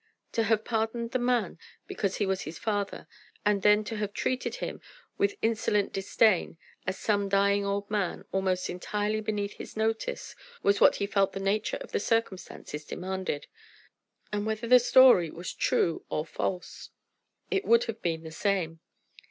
[0.31, 3.07] To have pardoned the man because he was his father,
[3.45, 4.81] and then to have treated him
[5.19, 10.95] with insolent disdain, as some dying old man, almost entirely beneath his notice, was what
[10.95, 13.45] he felt the nature of the circumstances demanded.
[14.33, 16.89] And whether the story was true or false
[17.51, 18.79] it would have been the same.